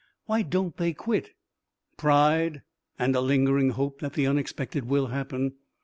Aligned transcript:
Why 0.25 0.41
don't 0.41 0.77
they 0.77 0.93
quit!" 0.93 1.33
"Pride, 1.95 2.63
and 2.97 3.15
a 3.15 3.21
lingering 3.21 3.69
hope 3.69 3.99
that 3.99 4.13
the 4.13 4.25
unexpected 4.25 4.85
will 4.85 5.09
happen. 5.09 5.53